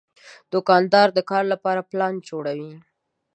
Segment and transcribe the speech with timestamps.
[0.53, 2.73] دوکاندار د کار لپاره پلان جوړوي.